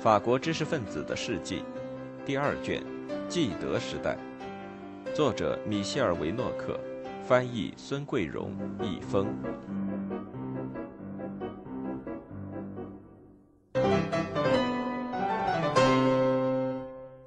[0.00, 1.62] 法国知识分子的事迹，
[2.24, 2.82] 第二卷，
[3.28, 4.16] 纪德时代，
[5.14, 6.80] 作者米歇尔·维诺克，
[7.22, 9.28] 翻译孙桂荣，译风。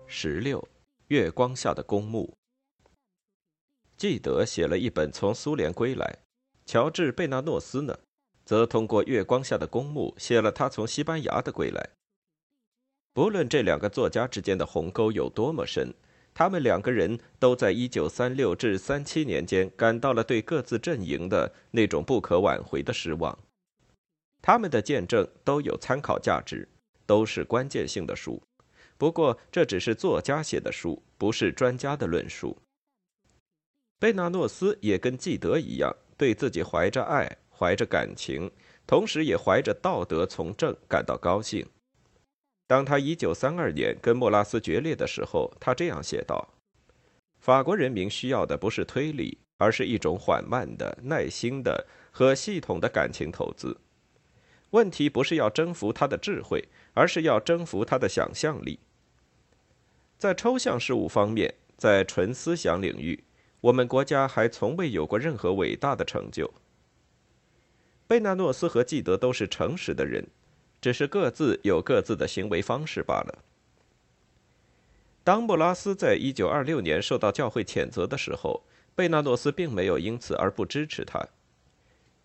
[0.08, 0.68] 十六，
[1.10, 2.36] 月光下的公墓。
[3.96, 6.18] 纪德写了一本从苏联归来，
[6.66, 7.96] 乔治·贝纳诺斯呢，
[8.44, 11.88] 则通过月光下的公墓写了他从西班牙的归来。
[13.14, 15.94] 不论这两个作家之间的鸿沟有多么深，
[16.34, 23.38] 他们两个人都在1936至37年间感到了对各自阵营的那种不可挽回的失望。
[24.42, 26.68] 他们的见证都有参考价值，
[27.06, 28.42] 都是关键性的书。
[28.98, 32.58] 不过，这只是作家写的书，不是专家的论述。
[34.00, 38.52] 贝纳诺斯也跟纪德一样，对自己怀着爱、怀着感情，
[38.88, 41.66] 同时也怀着道德从政感到高兴。
[42.66, 46.54] 当他1932年跟莫拉斯决裂的时候，他这样写道
[47.40, 53.78] ：“法国人民需要的不是推理，而是一种缓慢的、耐心的和系统的感情投资。
[54.72, 58.80] 问题不是要征服他的智慧，而是要征服他的想象力。
[60.18, 63.24] 在抽象事物方面，在纯思想领域，
[63.62, 66.52] 我们国家还从未有过任何伟大的成就。”
[68.08, 70.28] 贝纳诺斯和纪德都是诚实的人。
[70.84, 73.40] 只是各自有各自的行为方式罢了。
[75.24, 81.26] 当布拉斯在一九二六年受到教会谴责的时候，贝纳诺斯并没有因此而不支持他。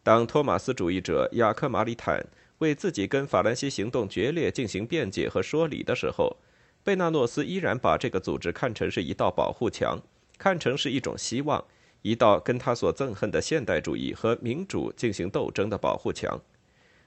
[0.02, 2.26] 当托马斯主义者雅克马里坦
[2.58, 6.36] 为自己跟法兰西行动决裂进行辩解和说理的时候，
[6.82, 10.02] 贝纳诺斯依然把这个组织看成是一道保护墙，
[10.36, 11.64] 看成是一种希望，
[12.02, 16.40] 一道跟他所憎恨的现代主义和民主进行斗争的保护墙。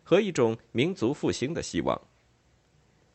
[0.04, 2.00] 和一种民族复兴的希望，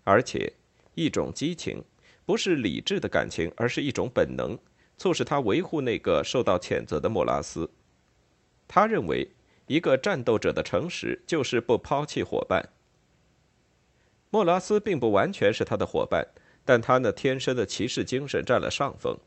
[0.05, 0.53] 而且
[0.95, 1.85] 一种激情，
[2.25, 4.59] 不是理智的感情，而是一种本能，
[4.97, 7.69] 促使他维护那个受到谴责的莫拉斯。
[8.67, 9.29] 他认为，
[9.67, 12.71] 一个战斗者的诚实就是不抛弃伙伴。
[14.31, 16.27] 莫拉斯并不完全是他的伙伴，
[16.65, 19.19] 但他那天生的骑士精神占了上风。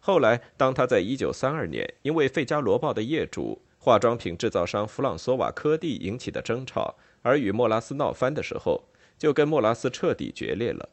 [0.00, 3.62] 后来，当他在1932年因为《费加罗报》的业主。
[3.88, 8.84] 化妆品制造商弗朗索瓦科蒂引起的争吵，而与莫拉斯闹翻的时候，
[9.16, 10.90] 就跟莫拉斯彻底决裂了。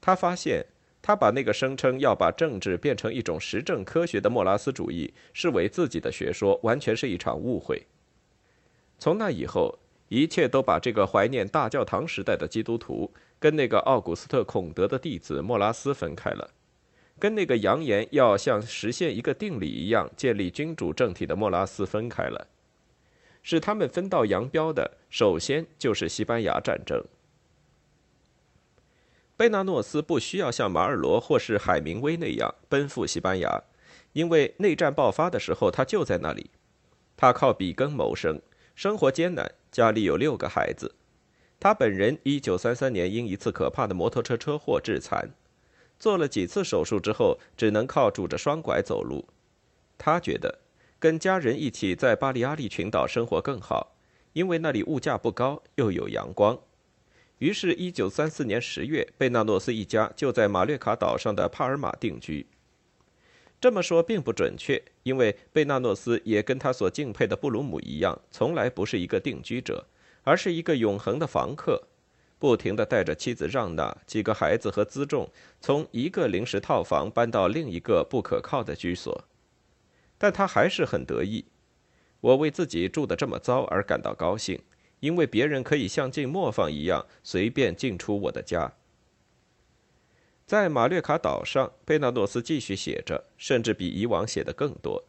[0.00, 0.64] 他发现，
[1.02, 7.86] 他把那个声称要把政治变成一种实证科学的莫拉斯主义视为自己的学说，完全是一场误会。
[8.98, 16.48] 从那以后，一切都把这个怀念大教堂时代的基督徒跟那个奥古斯特·孔德的弟子莫拉斯分开了。
[17.18, 22.46] 跟那个扬言要像实现一个定理一样建立君主政体的莫拉斯分开了，
[23.42, 27.04] 使他们分道扬镳的，首先就是西班牙战争。
[29.36, 33.62] 贝纳诺斯不需要像马尔罗或是海明威那样奔赴西班牙，
[34.12, 36.50] 因为内战爆发的时候他就在那里。
[37.16, 38.40] 他靠笔耕谋生，
[38.74, 40.94] 生活艰难，家里有六个孩子。
[41.60, 45.30] 他本人1933年因一次可怕的摩托车车祸致残。
[45.98, 49.26] 做了几次手术之后，只能靠拄着双拐走路。
[49.96, 50.60] 他觉得
[50.98, 53.96] 跟家人一起在巴利阿利群岛生活更好，
[54.32, 56.58] 因为那里物价不高，又有阳光。
[57.38, 62.46] 于是，1934年10月，贝纳诺斯一家就在马略卡岛上的帕尔马定居。
[63.60, 69.86] 这么说并不准确，因为贝纳诺斯也跟他所敬佩的布鲁姆一样，从来不是一个定居者，
[70.22, 71.88] 而是一个永恒的房客。
[72.38, 75.28] 不停地带着妻子让娜、几个孩子和辎重，
[75.60, 79.24] 从一个临时套房搬到另一个不可靠的居所，
[80.16, 81.46] 但他还是很得意。
[82.20, 84.62] 我为自己住得这么糟而感到高兴，
[85.00, 88.72] 因为别人可以像进磨坊一样随便进出我的家。
[90.46, 95.04] 在马略卡岛上，贝纳诺斯继续写着，甚至比以往写的更多，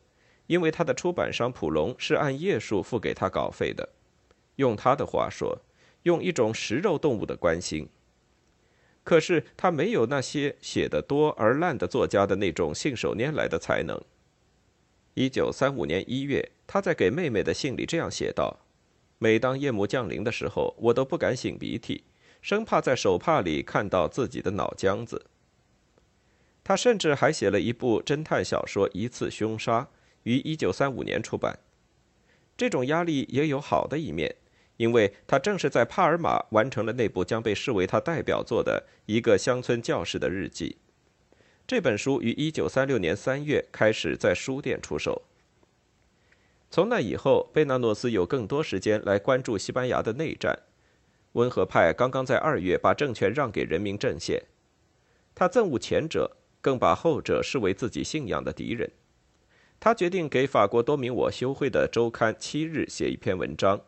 [0.47, 3.89] 因为他的出版商普隆是按页数付给他稿费的。
[4.55, 5.59] 用他的话说。
[6.03, 7.89] 用一种食肉动物的关心，
[9.03, 14.01] 可是他没有那些写得多而烂的作家的那种信手拈来的才能。
[15.15, 18.59] 一九三五年一月，他在给妹妹的信里这样写道
[19.19, 22.03] ：“每当夜幕降临的时候，我都不敢擤鼻涕，
[22.41, 25.25] 生怕在手帕里看到自己的脑浆子。”
[26.63, 29.81] 他甚至还写了一部侦探小说《一次凶杀》，
[30.23, 31.59] 于一九三五年出版。
[32.55, 34.35] 这种压力也有好的一面。
[34.79, 40.77] 因为他正是在帕尔马完成了那部将被视为他代表作的一个乡村教师的日记。
[41.67, 45.23] 这本书于1936年3月开始在书店出售。
[46.71, 50.57] 从那以后，贝纳诺斯有更多时间来关注西班牙的内战。
[51.33, 54.43] 温和派刚刚在二月把政权让给人民阵线，
[55.35, 58.89] 他憎恶前者，更把后者视为自己信仰的敌人。
[59.77, 63.81] 他决定给法国多名我修会的周刊《七日》写一篇文章，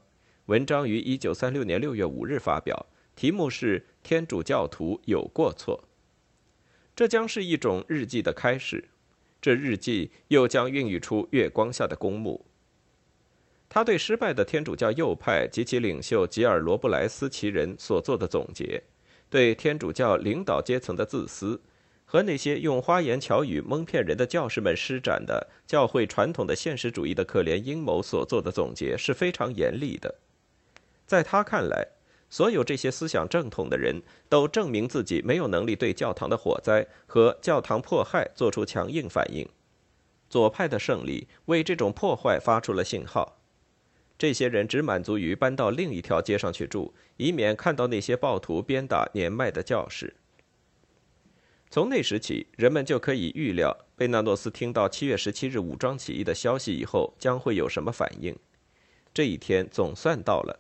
[0.48, 5.84] 文章于一九三六年六月五日发表，题目是《天主教徒有过错》。
[6.96, 8.90] 这将是一种日记的开始，
[9.40, 12.46] 这日记又将孕育出月光下的公墓。
[13.70, 18.84] 他对失败的天主教右派及其领袖吉尔罗布莱斯其人所做的总结，
[19.30, 21.62] 对天主教领导阶层的自私，
[22.04, 30.16] 和那些用花言巧语蒙骗人的教士们施展的教会传统的现实主义的可怜阴谋所做的总结是非常严厉的。
[31.12, 31.90] 在他看来，
[32.30, 39.46] 所有这些思想正统的人都证明自己没有能力对教堂的火灾和教堂迫害做出强硬反应。
[40.30, 43.42] 左派的胜利为这种破坏发出了信号。
[44.18, 50.16] 这些人只满足于搬到另一条街上去住，以免看到那些暴徒鞭打年迈的教士。
[51.70, 58.34] 从那时起，人们就可以预料贝纳诺斯听到七月十七日武装起义的消息以后将会有什么反应。
[59.14, 60.58] 这一天总算到了。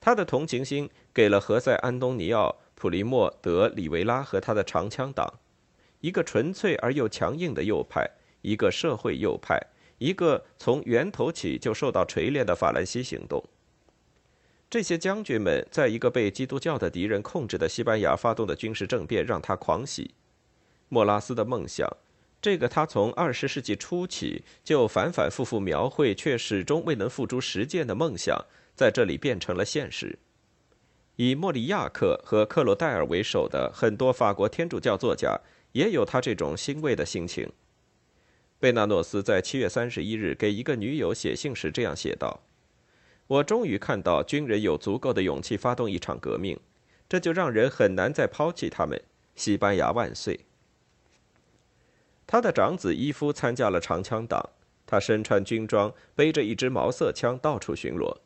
[0.00, 5.40] 他的同情心给了何塞·安东尼奥·普利莫·德里维拉和他的长枪党，
[6.00, 8.08] 一个纯粹而又强硬的右派，
[8.42, 9.60] 一个社会右派。
[9.98, 13.42] 一个从源头起就受到锤炼的法兰西行动。
[14.70, 20.14] 这些将军们在一个被基督教的敌人控制的西班牙发动的军事政变，让他狂喜。
[20.88, 21.88] 莫拉斯的梦想，
[22.40, 28.46] 这个他从二十世纪初起就反反复复描绘却始终未能付诸实践的梦想，
[28.78, 30.16] 在这里变成了现实。
[31.16, 35.36] 以莫里亚克和克罗戴尔为首的很多法国天主教作家，
[35.72, 37.50] 也有他这种欣慰的心情。
[38.60, 42.40] 贝纳诺斯在七月三十一日给一个女友写信时这样写道
[43.26, 46.56] ：“我终于看到军人有足够的勇气发动一场革命，
[47.08, 49.02] 这就让人很难再抛弃他们。
[49.34, 50.38] 西班牙万岁！”
[52.28, 54.50] 他的长子伊夫参加了长枪党，
[54.86, 58.18] 他身穿军装，背着一支毛瑟枪到处巡逻。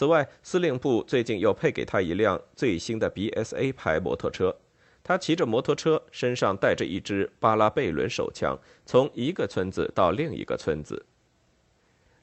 [0.00, 4.56] 此外，司令部最近又配给他一辆最新的 BSA 牌摩托车。
[5.04, 11.04] 他骑着摩托车，身上带着一支巴拉贝伦手枪，从一个村子到另一个村子。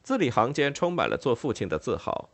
[0.02, 2.32] 字里行间充满了做父亲的自豪。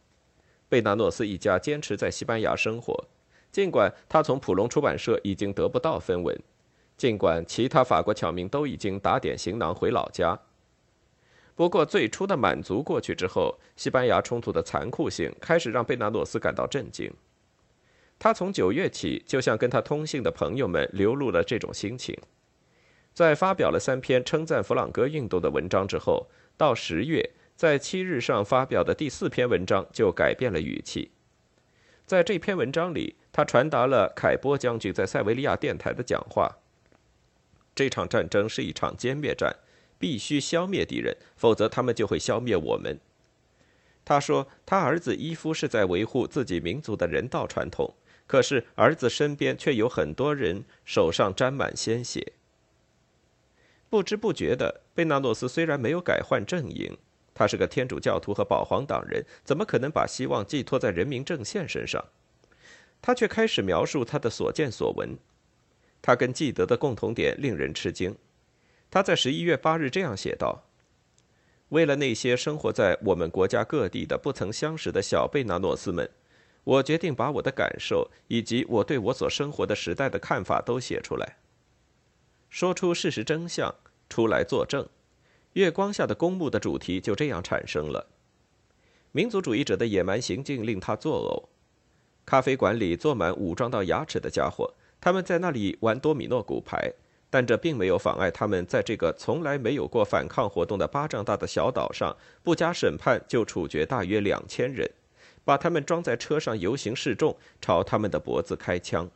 [0.70, 3.04] 贝纳诺斯一家坚持在西班牙生活，
[3.52, 6.34] 尽管他从普隆出版社已经得不到分文，
[6.96, 10.40] 尽管其他法国侨民都已经打点行囊回老家。
[11.56, 17.14] 不过，最初的满足过去之后，西班牙冲突的残酷性开始让贝纳诺斯感到震惊。
[18.18, 22.18] 他从九月起就向跟他通信的朋友们流露了这种心情，
[23.14, 26.28] 在发表了三篇称赞弗朗哥运动的文章之后，
[26.58, 31.12] 到十月，在七日上发表的第四篇文章就改变了语气。
[32.06, 36.58] 在这篇文章里，他传达了凯波将军在塞维利亚电台的讲话：
[37.76, 39.56] 这场战争是一场歼灭战，
[40.04, 43.00] 必须消灭敌人，否则他们就会消灭我们。
[44.04, 47.96] 他说，他儿子伊夫是在维护自己民族的人道传统。
[48.28, 52.34] 可是儿子身边却有很多人手上沾满鲜血。
[53.90, 56.98] 不知不觉的，贝纳诺斯虽然没有改换阵营，
[57.34, 62.04] 他是个天主教徒和保皇党人，怎么可能把希望寄托在人民阵线身上？
[63.02, 65.18] 他却开始描述他的所见所闻。
[66.02, 68.14] 他跟记得的共同点令人吃惊。
[68.94, 70.66] 他在十一月八日这样写道
[71.70, 76.08] ：“为了那些生活在我们国家各地的不曾相识的小贝纳诺斯们。”
[76.64, 81.38] 我决定把我的感受以及我对我所生活的时代的看法都写出来，
[82.52, 83.74] 说出事实真相，
[84.08, 84.88] 出来作证。
[85.54, 88.06] 月光下的公墓的主题就这样产生了。
[89.12, 91.50] 民族主义者的野蛮行径令他作呕。
[92.28, 94.72] 咖啡馆里坐满武装到牙齿的家伙，
[95.02, 96.94] 他们在那里玩多米诺骨牌，
[97.34, 104.88] 但这并没有妨碍他们在这个从来没有过反抗活动的巴掌大的小岛上，不加审判就处决大约两千人。
[105.44, 109.10] 把他们装在车上游行示众，朝他们的脖子开枪。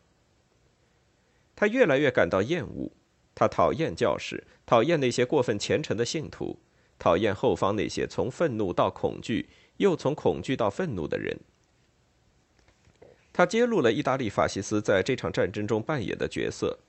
[1.55, 2.89] 他越来越感到厌恶，
[3.35, 6.57] 他讨厌教士，讨厌那些过分虔诚的信徒，
[6.97, 9.47] 讨厌后方那些从愤怒到恐惧，
[9.77, 11.39] 又从恐惧到愤怒的人。
[13.31, 16.79] 他揭露了意大利法西斯在这场战争中扮演的角色。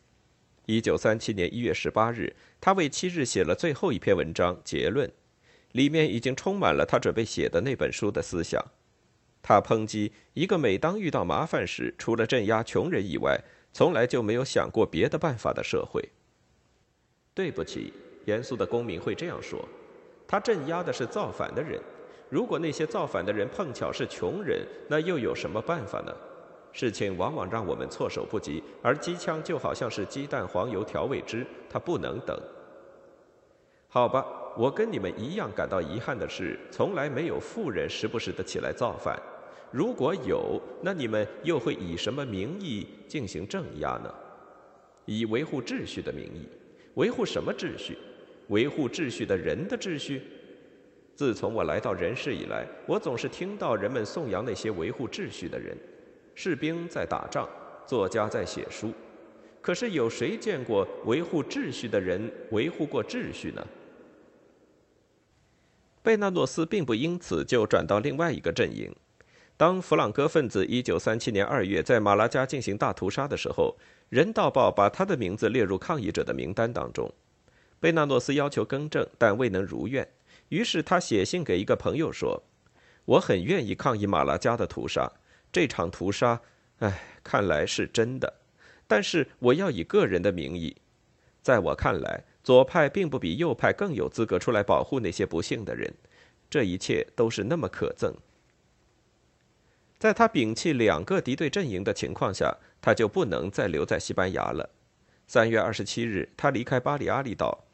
[0.69, 5.11] 一九三七年一月十八日，他为七日写了最后一篇文章结论，
[5.73, 8.63] 里面已经充满了他准备写的那本书的思想。
[9.41, 13.41] 他抨击一个每当遇到麻烦时，除了镇压穷人以外，
[13.73, 16.07] 从来就没有想过别的办法的社会。
[17.33, 17.95] 对不起，
[18.27, 19.67] 严肃的公民会这样说：
[20.27, 21.81] 他镇压的是造反的人。
[22.29, 26.15] 如果那些造反的人碰巧是穷人，那又有什么办法呢？
[26.73, 32.39] 事情往往让我们措手不及，而机枪就好像是鸡蛋黄油调味汁，它不能等。
[33.89, 34.25] 好吧，
[34.57, 39.21] 我跟你们一样感到遗憾的是，从来没有富人时不时的起来造反。
[39.71, 44.15] 如果有，那你们又会以什么名义进行镇压呢？
[45.07, 46.47] 以维护秩序的名义，
[46.95, 47.97] 维护什么秩序？
[48.49, 50.23] 维护秩序的人的秩序？
[51.15, 55.77] 自从我来到人世以来，我总是听到人们颂扬那些维护秩序的人。
[56.41, 57.49] 士兵在打仗，
[57.85, 58.93] 作家在写书，
[59.61, 63.67] 可是有谁见过维护秩序的人维护过秩序呢？
[66.01, 68.95] 贝纳诺斯并不因此就转到另外一个阵营。
[69.57, 73.77] 当弗朗哥分子1937年2月在马拉加进行大屠杀的时候，
[74.09, 77.13] 《人道报》把他的名字列入抗议者的名单当中。
[77.81, 80.09] 贝纳诺斯要求更正，但未能如愿。
[80.51, 82.41] 于是他写信给一个朋友说
[83.05, 85.11] ：“我很愿意抗议马拉加的屠杀。
[85.53, 86.41] 这场屠杀，
[86.79, 88.33] 唉，看来是真的。
[88.87, 90.77] 但是我要以个人的名义。
[91.43, 95.93] 在我看来，左派并不比右派更有资格出来保护那些不幸的人。
[96.51, 98.15] 这一切都是那么可憎。”
[99.99, 104.71] 在他摒弃两个敌对阵营的情况下，他就不能再留在西班牙了。
[105.27, 107.65] 三月二十七日，他离开巴里阿里岛，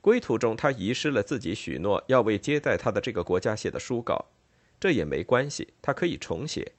[0.00, 4.26] 归途中他遗失了自己许诺要为接待他的这个国家写的书稿。
[4.78, 6.72] 这也没关系，他可以重写。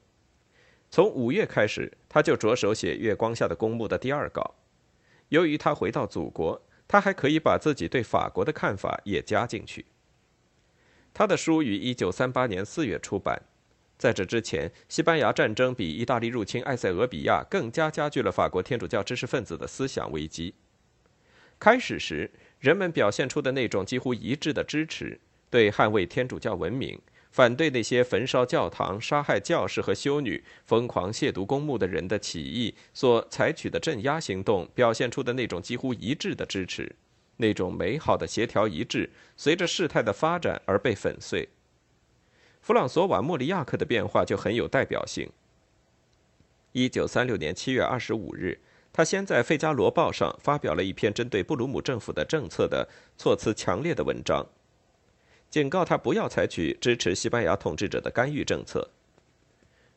[0.94, 4.54] 从五月开始，他就着手写《月光下的公墓》的第二稿。
[5.28, 9.86] 由于他回到祖国，他还可以把自己对法国的看法也加进去。
[11.12, 13.42] 他的书于一九三八年四月出版。
[13.98, 20.54] 在这之前，西班牙战争比意大利入侵埃塞俄比亚更加加剧了法国天主教知识分子的思想危机。
[21.58, 25.18] 开始时，人们表现出的那种几乎一致的支持，
[25.50, 27.00] 对捍卫天主教文明、
[27.34, 36.94] 反对那些焚烧教堂、杀害教士和修女、疯狂亵渎公墓的人的起义所采取的镇压行动，表现出的那种几乎一致的支持，
[37.38, 41.48] 那种美好的协调一致，随着事态的发展而被粉碎。
[42.60, 45.28] 弗朗索瓦·莫里亚克的变化就很有代表性。
[46.70, 48.60] 一九三六年七月二十五日，
[48.92, 54.46] 他先在《费加罗报》上发表了一篇针对布鲁姆政府的政策的措辞强烈的文章，
[55.54, 58.90] 警告他不要采取支持西班牙统治者的干预政策。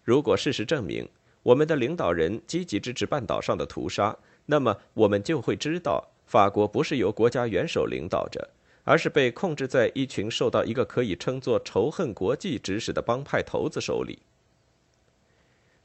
[0.04, 1.10] 如果事实证明
[1.42, 8.48] 我们的领导人积极支持半岛上的屠杀，那么我们就会知道法国不是由国家元首领导着。
[8.84, 14.20] 而是被控制在一群受到一个可以称作仇恨国际指使的帮派头子手里。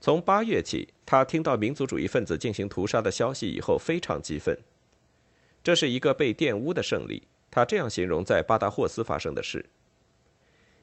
[0.02, 4.54] 从八月起，他听到民族主义分子进行屠杀的消息以后，非常激愤。
[5.64, 9.66] 这是一个被玷污的胜利，他这样形容在巴达霍斯发生的事。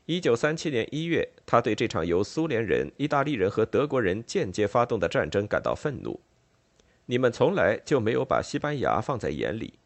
[0.06, 6.22] 一九三七年一月，他对这场由苏联人、意大利人和德国人间接发动的战争感到愤怒。
[7.08, 9.80] 你们从来就没有把西班牙放在眼里。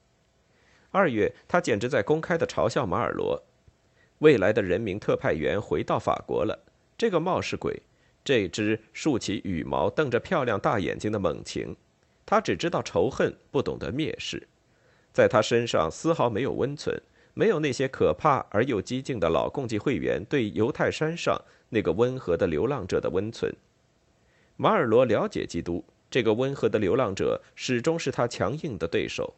[0.92, 3.42] 二月，他简直在公开的嘲笑马尔罗，
[4.20, 6.66] 未来的人民特派员回到法国了。
[6.98, 7.82] 这个冒失鬼，
[8.26, 11.76] 这只竖起羽毛、瞪着漂亮大眼睛的猛禽，
[12.26, 14.48] 他只知道仇恨，不懂得蔑视，
[15.14, 17.00] 在他身上丝毫没有温存，
[17.36, 21.40] 没有那些可怕而又激进的老共济会员对犹太山上
[21.70, 23.56] 那个温和的流浪者的温存。
[24.58, 29.36] 马尔罗了解基督，这个温和的流浪者始终是他强硬的对手。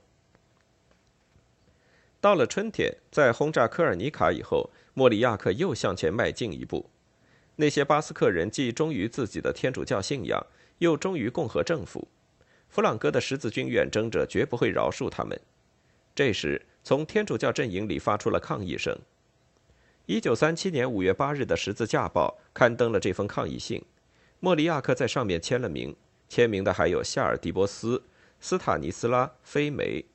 [2.22, 6.90] 到了春天，在轰炸科尔尼卡以后，莫里亚克又向前迈进一步。
[7.58, 10.46] 那些巴斯克人既忠于自己的天主教信仰，
[10.80, 12.08] 又忠于共和政府。
[12.68, 15.40] 弗朗哥的十字军远征者绝不会饶恕他们。
[16.16, 18.98] 这时，从天主教阵营里发出了抗议声。
[20.06, 23.84] 一九三七年五月八日的《十字架报》刊登了这封抗议信，
[24.40, 25.94] 莫里亚克在上面签了名。
[26.30, 28.02] 签名的还有夏尔·迪波斯、
[28.40, 30.06] 斯塔尼斯拉·菲梅、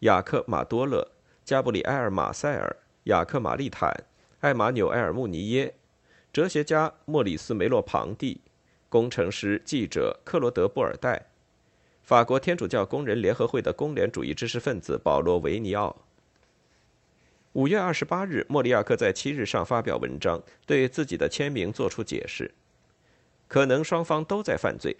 [0.00, 1.10] 雅克·马多勒。
[1.44, 4.04] 加布里埃尔·马塞尔、雅克·玛丽坦、
[4.40, 5.74] 艾玛纽埃尔·穆尼耶、
[6.30, 8.42] 哲学家莫里斯·梅洛庞蒂、
[8.90, 11.27] 工程师、记者克罗德·布尔代、
[12.08, 15.94] 法国天主教工人联合会的工联主义知识分子保罗·维尼奥。
[17.52, 22.50] 五月二十八日，莫里亚克在七日上发表文章，对自己的签名作出解释。
[23.46, 24.96] 可能双方都在犯罪，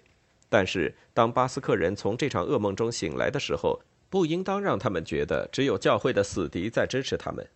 [0.51, 3.81] 但是当巴斯克人从这场噩梦中醒来的时候。
[4.11, 7.49] 不应当让他们觉得只有教会的死敌在支持他们，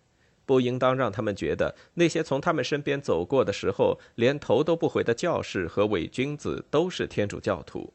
[0.47, 7.92] 不应当让他们觉得那些从他们身边走过的时候连头都不回的教士和伪君子都是天主教徒，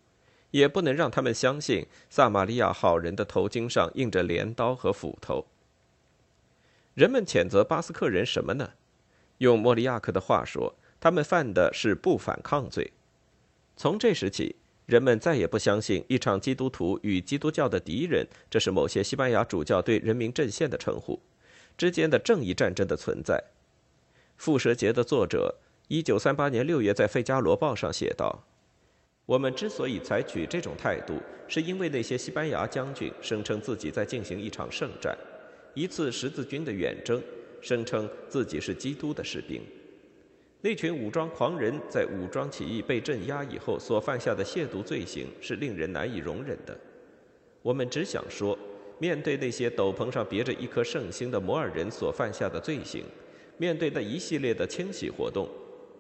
[0.52, 5.46] 也不能让他们相信撒玛利亚好人的头巾上印着镰刀和斧头。
[6.94, 8.72] 人们谴责巴斯克人什么呢？
[9.38, 12.92] 用莫里亚克的话说，他们犯的是不反抗罪。
[13.76, 14.56] 从这时起，
[14.88, 21.22] 人们再也不相信一场基督徒与基督教的敌人，这是某些西班牙主教对人民阵线的称呼，
[21.78, 23.44] 之间的正义战争的存在。
[24.44, 28.44] 《蝮蛇节》的作者，一九三八年六月在《费加罗报》上写道
[29.28, 35.16] ：“我们之所以采取这种态度，是因为那些西班牙将军声称自己在进行一场圣战，
[35.74, 37.22] 一次十字军的远征，
[37.62, 39.62] 声称自己是基督的士兵。”
[40.64, 46.76] 那群武装狂人在武装起义被镇压以后所犯下的亵渎罪行是令人难以容忍的。
[47.62, 48.58] 我们只想说，
[48.98, 53.04] 面对那些斗篷上别着一颗圣星的摩尔人所犯下的罪行，
[53.58, 55.50] 面对那一系列的清洗活动，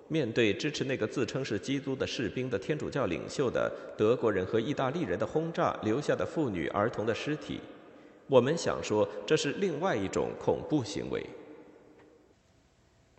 [0.09, 7.59] 面对支持那个自称是基督的士兵的天主教领袖的德国人和意大利人的轰炸留下的妇女儿童的尸体，
[8.27, 11.25] 我们想说，这是另外一种恐怖行为。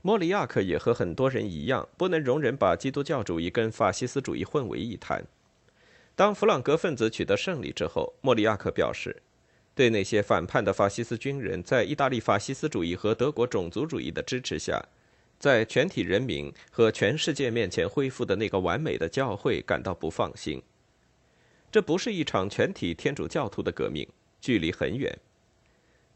[0.00, 5.22] 莫里亚克也和很多人一样，不能容忍把基督教主义跟法西斯主义混为一谈。
[6.14, 9.22] 当弗朗格分子取得胜利之后，莫里亚克表示，
[9.74, 14.82] 对那些反叛的法西斯军人在意大利法西斯主义和德国种族主义的支持下，
[15.38, 20.62] 在全体人民和全世界面前恢复的那个完美的教会感到不放心。
[21.70, 24.08] 这不是一场全体天主教徒的革命，
[24.40, 25.16] 距离很远。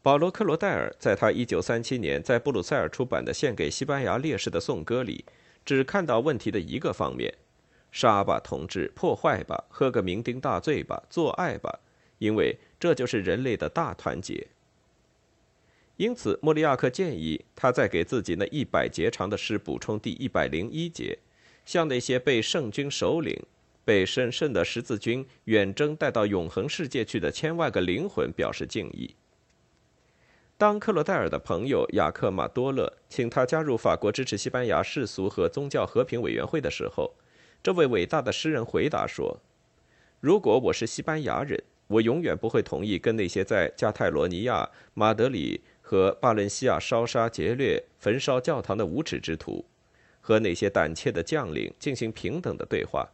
[0.01, 5.23] 保罗·克罗戴尔在他1937年在布鲁塞尔出版的《献给西班牙烈士的颂歌》里，
[5.63, 7.33] 只看到问题的一个方面：
[7.91, 11.79] 杀吧，同志，破坏吧，喝个酩酊大醉吧，做爱吧，
[12.17, 14.45] 因为这就是人类的大团结。
[16.03, 21.17] 因此，莫里亚克建议他在给自己那一百节长的诗补充第一百零一节，
[21.63, 23.41] 向那些被圣军首领、
[23.85, 29.15] 被神圣的十字军远征带到永恒世界去的千万个灵魂表示敬意。
[30.57, 37.13] 当克罗戴尔的朋友雅克马多勒请他加入法国支持西班牙世俗和宗教和平委员会的时候，
[37.63, 39.39] 这位伟大的诗人回答说
[40.19, 49.63] ：“如果我是西班牙人，我永远不会同意跟那些在加泰罗尼亚、马德里和巴伦西亚烧杀劫掠、焚烧教堂的无耻之徒，
[50.21, 53.07] 和那些胆怯的将领进行平等的对话，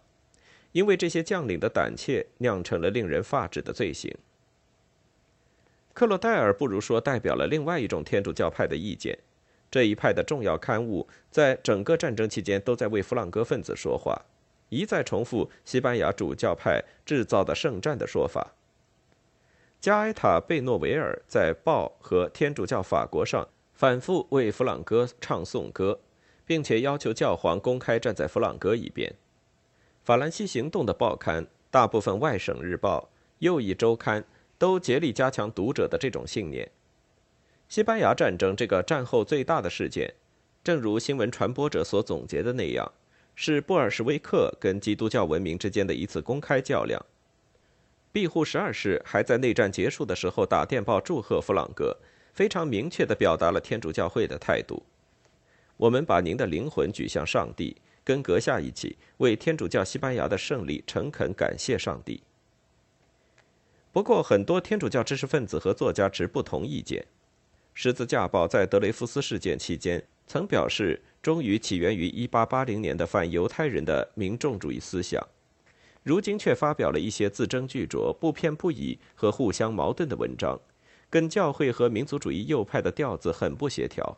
[0.71, 4.15] 因为这些将领的胆怯酿成了令人发指的罪行。”
[5.93, 9.17] 克洛戴尔不如说代表了另外一种天主教派的意见。
[9.71, 14.19] 这一派的重要刊物在整个战争期间都在为弗朗哥分子说话，
[14.69, 18.53] 一再重复西班牙主教派制造的圣战的说法。
[19.81, 25.99] 加埃塔·贝诺维尔在《报》和《天主教法国》上反复为弗朗哥唱颂歌，
[26.45, 29.15] 并且要求教皇公开站在弗朗哥一边。
[30.03, 34.25] 法兰西行动的报刊、大部分外省日报、右翼周刊。
[34.59, 36.69] 都竭力加强读者的这种信念。
[37.69, 40.13] 西班牙战争这个战后最大的事件，
[40.61, 42.91] 正如新闻传播者所总结的那样，
[43.35, 47.01] 是布尔什维克跟基督教文明之间的一次公开较量。
[48.11, 51.95] 庇护十二世还在内战结束的时候打电报祝贺弗朗哥，
[52.33, 54.83] 非常明确地表达了天主教会的态度：
[55.77, 62.23] 我们把您的灵魂举向上帝，跟阁下一起为天主教西班牙的胜利诚恳感谢上帝。
[63.91, 67.01] 不过，很多天主教知识分子和作家持不同意见。
[67.73, 75.25] 《十字架报》在德雷福斯事件期间曾表示，终于起源于1880年的反犹太人的民众主义思想，
[76.03, 80.59] 如今却发表了一些字斟句酌、不偏不倚和互相矛盾的文章，
[81.09, 84.17] 跟教会和民族主义右派的调子很不协调。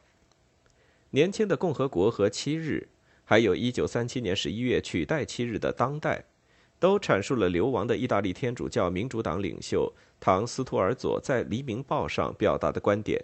[1.12, 2.88] 年轻的共和国和七日，
[3.24, 6.26] 还有一九三七年十一月取代七日的当代。
[6.80, 13.24] 都阐述了流亡的意大利天主教民主党领袖唐·斯图尔佐在《黎明报》上表达的观点：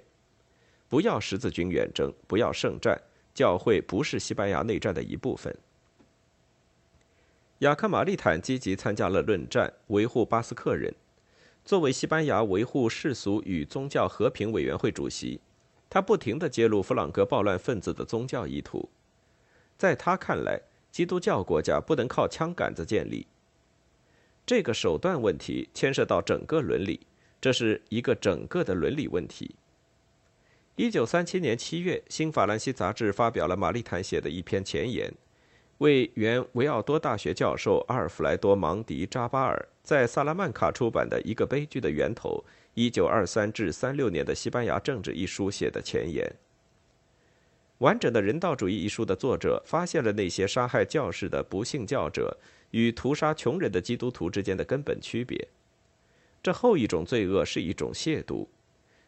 [0.87, 3.01] 不要十字军远征，不要圣战，
[3.33, 5.57] 教会不是西班牙内战的一部分。
[7.59, 10.93] 雅克·马利坦积极参加了论战，维护巴斯克人。
[11.65, 15.41] 作为西班牙维护世俗与宗教和平委员会主席，
[15.89, 18.87] 他不停地揭露弗朗哥暴乱分子的宗教意图。
[19.75, 23.25] 在他看来，基督教国家不能靠枪杆子建立。
[24.45, 27.07] 这个手段问题牵涉到整个伦理，
[27.41, 29.55] 这是一个整个的伦理问题。
[30.75, 35.11] 一九三七年七月，《新法兰西杂志》发表了玛丽坦写的一篇前言，
[35.79, 46.35] 为原维奥多大学教授阿尔弗莱多·芒迪扎巴尔在萨拉曼卡出版的一个悲剧的源头（一九二三至三六年的西班牙政治）一书写的前言。
[47.79, 52.37] 完整的人道主义一书的作者发现了那些杀害教士的不幸教者。
[52.71, 55.47] 与屠杀穷人的基督徒之间的根本区别，
[56.43, 58.45] 这后一种罪恶是一种亵渎，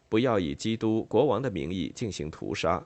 [0.07, 2.81] 不要以基督国王的名义进行屠杀。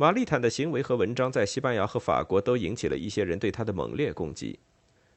[0.00, 4.56] 玛丽坦的行为和文章在西班牙和法国都引起了一些人对他的猛烈攻击。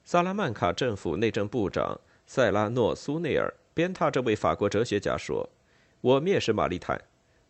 [0.04, 5.48] 萨拉曼卡政府内政部长塞拉诺苏内尔鞭挞这位法国哲学家说
[6.02, 7.00] ：“我蔑视玛丽坦，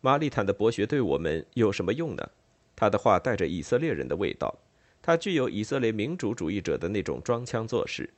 [0.02, 2.30] 玛丽坦的博学对我们有什么用呢？”
[2.76, 4.54] 他的话带着以色列人的味道，
[5.00, 8.10] 他具有以色列民主主义者的那种装腔作势。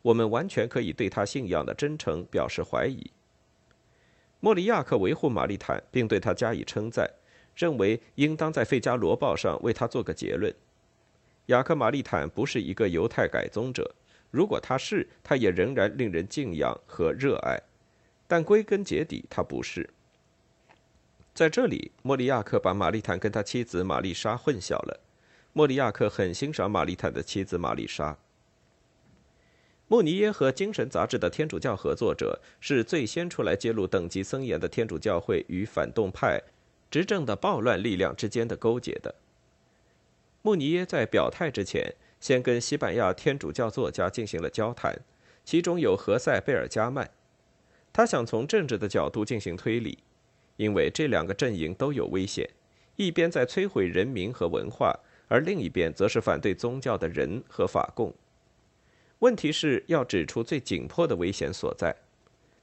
[0.00, 3.10] 我们完全可以对他信仰的真诚表示怀疑。
[4.40, 7.10] 莫里亚克维护玛丽坦，并对他加以称赞，
[7.56, 10.54] 认为应当在《费加罗报》上为他做个结论。
[11.46, 13.94] 雅克·玛丽坦不是一个犹太改宗者，
[14.30, 17.60] 如果他是，他也仍然令人敬仰和热爱，
[18.28, 19.88] 但归根结底，他不是。
[21.32, 25.00] 在这里，莫里亚克把玛丽坦跟他妻子玛丽莎混淆了。
[25.52, 28.18] 莫里亚克很欣赏玛丽坦的妻子玛丽莎。
[29.88, 36.42] 穆尼耶和《精神》杂志的天主教合作者是最先出来揭露等级森严的天主教会与反动派、
[36.96, 39.14] 执政的暴乱力量之间的勾结的。
[40.40, 44.98] 穆尼耶在表态之前，先跟西班牙天主教作家进行了交谈，
[45.44, 47.10] 其中有何塞·贝尔加曼。
[47.92, 49.98] 他想从政治的角度进行推理。
[50.56, 52.48] 因为这两个阵营都有危险，
[52.96, 58.10] 一边在摧毁人民和文化，而另一边则是反对宗教的人和法共。
[59.18, 61.94] 问题是要指出最紧迫的危险所在。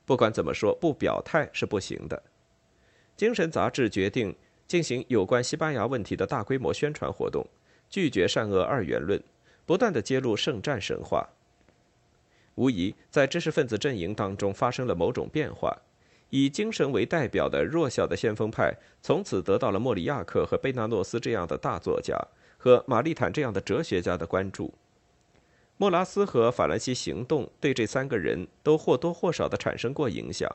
[0.07, 2.23] 不管怎么说，不表态是不行的。
[3.15, 4.35] 精神杂志决定
[4.67, 7.45] 进行有关西班牙问题的大规模宣传活动，
[7.89, 9.21] 拒绝善恶二元论，
[9.65, 11.29] 不断的揭露圣战神话。
[12.55, 15.75] 无疑，在知识分子阵营当中发生了某种变化。
[16.29, 18.73] 以精神为代表的弱小的先锋派，
[19.03, 22.17] 从此得到了莫里亚克和贝纳诺斯这样的大作家
[22.57, 24.73] 和玛丽坦这样的哲学家的关注。
[25.77, 30.49] 莫拉斯和法兰西行动对这三个人都或多或少地产生过影响。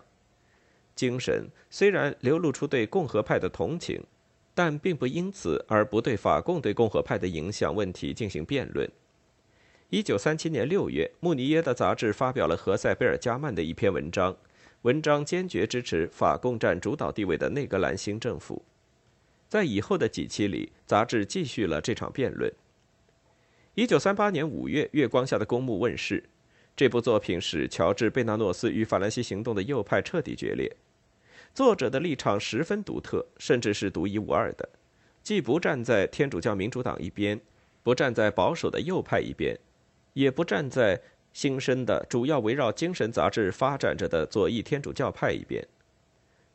[0.98, 4.02] 精神虽然流露出对共和派的同情，
[4.52, 8.90] 但并不因此而不对法共对共和派的影响问题进行辩论。
[9.90, 14.36] 一九三七年六月，穆尼耶的杂志发表了何塞·贝尔加曼的一篇文章。
[14.82, 18.64] 文章坚决支持法共占主导地位的内格兰新政府。
[19.48, 22.52] 在以后的几期里，杂志继续了这场辩论。
[23.76, 26.24] 一九三八年五月，《月光下的公墓》问世。
[26.76, 30.76] 这部作品使乔治·贝纳诺斯与法兰西行动的右派彻底决裂。
[31.54, 34.68] 作者的立场十分独特，甚至是独一无二的，
[35.22, 37.40] 既不站在天主教民主党一边，
[37.82, 39.58] 不站在保守的右派一边，
[40.14, 41.00] 也不站在。
[41.30, 45.64] 新生的主要围绕精神杂志发展着的左翼天主教派一边，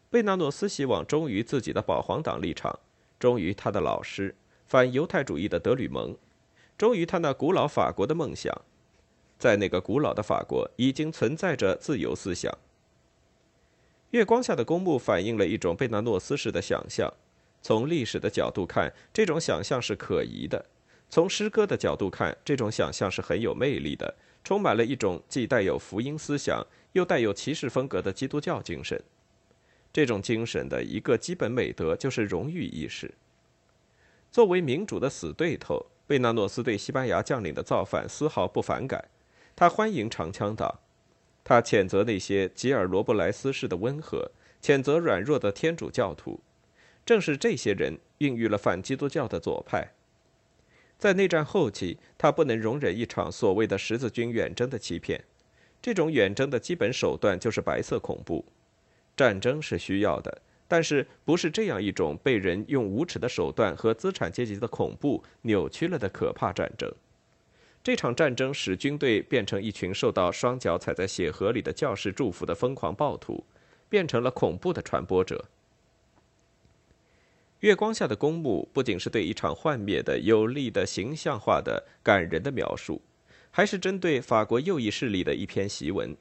[0.10, 2.78] 贝纳诺斯希望忠于自己的保皇党立场，
[3.18, 6.18] 忠于他的老师反犹太主义的德吕蒙，
[6.78, 8.54] 忠于他那古老法国的梦想。
[9.38, 12.52] 在那个古老的法国，已经存在着自由思想。
[14.14, 17.12] 月光下的公墓反映了一种贝纳诺斯式的想象。
[17.64, 20.64] 从历史的角度看，这种想象是可疑的；
[21.10, 24.14] 从诗歌的角度看，这种想象是很有魅力的。
[24.44, 29.02] 充满了一种既带有福音思想又带有骑士风格的基督教精神。
[29.92, 33.12] 这种精神的一个基本美德就是荣誉意识。
[34.32, 39.04] 作为民主的死对头，贝纳诺斯对西班牙将领的造反丝毫不反感。
[39.56, 40.80] 他欢迎长枪党，
[41.44, 46.40] 他谴责那些吉尔罗布莱斯式的温和，谴责软弱的天主教徒。
[47.06, 49.92] 正是这些人孕育了反基督教的左派。
[50.98, 55.22] 在内战后期，他不能容忍一场所谓的十字军远征的欺骗。
[55.82, 58.46] 这种远征的基本手段就是白色恐怖。
[59.18, 66.90] 战争是需要的，但是不是这样一种被人用无耻的手段和资产阶级的恐怖扭曲了的可怕战争。
[67.84, 73.44] 这场战争使军队变成一群受到双脚踩在血河里的教士祝福的疯狂暴徒，
[73.90, 75.44] 变成了恐怖的传播者。
[77.60, 83.02] 月光下的公墓不仅是对一场幻灭的有力的形象化的感人的描述，
[83.52, 86.16] 还是针对法国右翼势力的一篇檄文，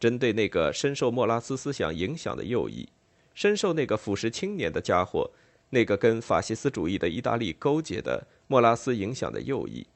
[0.00, 2.88] 针对那个深受莫拉斯思想影响的右翼，
[3.32, 5.30] 深受那个腐蚀青年的家伙，
[5.70, 9.86] 那个跟法西斯主义的意大利勾结的莫拉斯影响的右翼。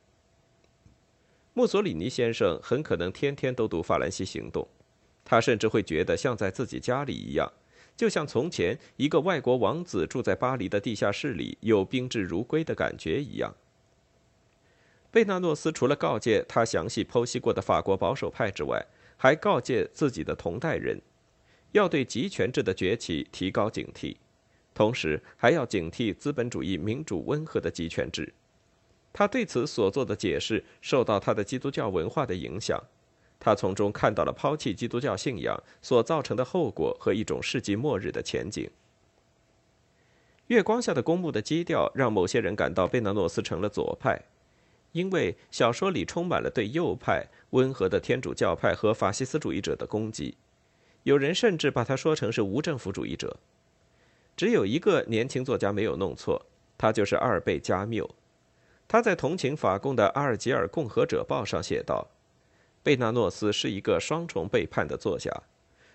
[1.53, 4.63] 墨索里尼先生很可能天天都读《法兰西行动》，
[5.25, 7.51] 他甚至会觉得像在自己家里一样。
[7.97, 13.55] 就像从前一个外国王子住在巴黎的地下室里，有宾至如归的感觉一样。
[15.11, 18.87] 贝纳诺斯除了告诫他详细剖析过的法国保守派之外，
[19.17, 21.03] 还告诫自己的同代人，
[21.73, 24.17] 要对集权制的崛起提高警惕，
[24.73, 28.33] 同时还要警惕资本主义民主温和的集权制。
[29.13, 32.83] 他对此所做的解释受到他的基督教文化的影响。
[33.39, 38.71] 他从中看到了抛弃基督教信仰所造成的后果和一种世纪末日的前景。
[40.49, 44.21] 月光下的公墓的基调让某些人感到贝纳诺斯成了左派，
[44.93, 50.37] 因为小说里充满了对右派、温和的天主教派和法西斯主义者的攻击。
[51.05, 53.39] 有人甚至把他说成是无政府主义者。
[54.37, 56.45] 只有一个年轻作家没有弄错，
[56.77, 58.11] 他就是阿尔贝·加缪。
[58.93, 62.09] 他在同情法共的《阿尔及尔共和者报》上写道
[62.83, 65.31] ：“贝纳诺斯是一个双重背叛的作家。”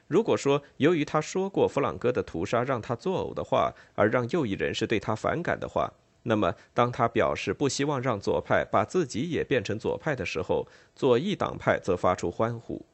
[0.08, 5.92] 如果说由于他说过弗朗哥的屠杀让他作呕的话，而让右翼人士对他反感的话，
[6.24, 12.86] 那么当他表示不希望让左派把自己也变成左派的时候，左翼党派则发出欢呼，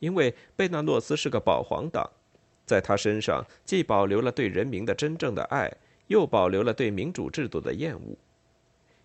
[0.00, 2.10] 因为贝纳诺斯是个保皇党，
[2.64, 5.72] 在他身上既保留了对人民的真正的爱，
[6.08, 8.16] 又保留了对民主制度的厌恶，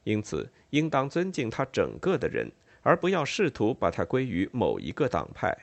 [0.04, 5.56] 因此应当尊敬他整个的人，而不要试图把他归于某一个党派。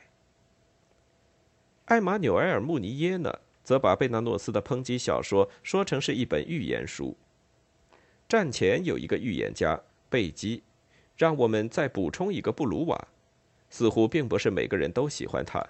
[1.85, 7.17] 艾玛纽埃尔·穆尼耶呢，则把贝纳诺斯的抨击小说说成是一本预言书。
[8.27, 10.61] 战前有一个预言家贝基，
[11.17, 13.07] 让我们再补充一个布鲁瓦，
[13.69, 15.65] 似乎并不是每个人都喜欢他。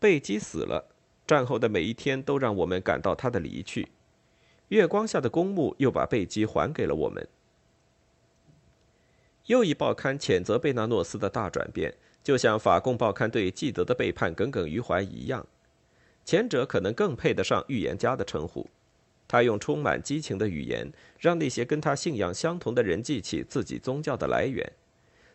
[0.00, 0.90] 贝基死了，
[1.26, 3.88] 战后的每一天都让我们感到他的离去。
[4.68, 7.26] 月光下的公墓又把贝基还给了我们。
[9.48, 11.94] 又一报刊谴责贝纳诺斯的大转变。
[12.22, 15.46] 就像法共报刊对纪德的背叛耿耿于怀一样，
[16.26, 18.68] 前者可能更配得上预言家的称呼。
[19.26, 24.70] 他用充满激情的语言，让那些跟他信仰相同的人记起自己宗教的来源。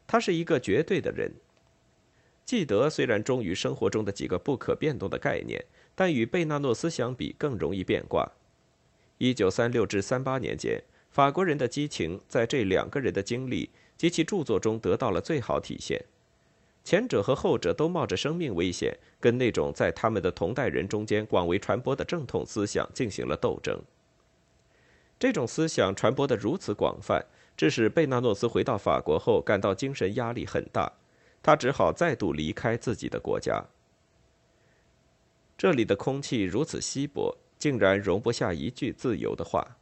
[0.06, 1.32] 他是一个绝对的人。
[2.46, 8.30] 纪德虽然忠于生活中的几个不可变动的概念，但与贝纳诺斯相比更容易变卦。
[9.18, 16.04] 一九三六至三八年间，法国人的激情在这两个人的经历及其著作中得到了最好体现。
[16.84, 23.82] 前者和后者都冒着生命危险，跟那种在他们的同代人中间广为传播的正统思想进行了斗争。
[25.18, 27.26] 这种思想传播的如此广泛，
[27.56, 30.92] 致使贝纳诺斯回到法国后感到精神压力很大，
[31.42, 33.64] 他只好再度离开自己的国家。
[35.58, 39.78] 这里的空气如此稀薄，竟然容不下一句自由的话。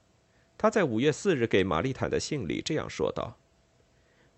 [0.56, 3.36] 他在五月四日给玛丽坦的信里这样说道。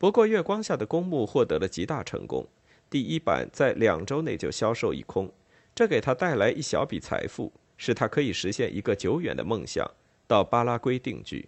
[0.04, 2.46] 不过，月光下的公墓获得了极大成功，
[2.90, 5.32] 第一版在两周内就销售一空，
[5.74, 9.90] 这给他带来一小笔财富，使他可以实现一个久远的梦想——
[10.28, 11.48] 到巴拉圭定居。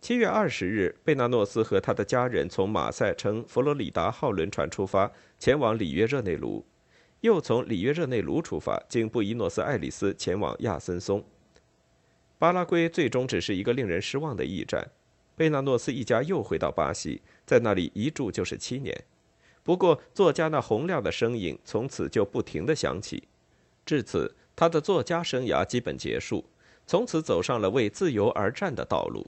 [0.00, 6.64] 七月二十日，贝纳诺斯和他的家人从马赛乘佛罗里达号轮船出发，前往里约热内卢，
[7.22, 11.24] 又从里约热内卢出发，经布宜诺斯艾利斯前往亚森松。
[12.38, 14.88] 巴拉圭最终只是一个令人失望的驿站。
[15.38, 19.04] 贝纳诺斯一家又回到巴西，在那里一住就是七年。
[19.62, 23.22] 不过，作家那洪亮的声音从此就不停的响起。
[23.86, 26.44] 至此，他的作家生涯基本结束，
[26.86, 29.24] 从此走上了为自由而战的道路。